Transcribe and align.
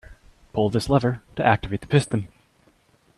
Pull 0.51 0.71
this 0.71 0.89
lever 0.89 1.21
to 1.35 1.45
activate 1.45 1.81
the 1.81 1.85
piston. 1.85 2.27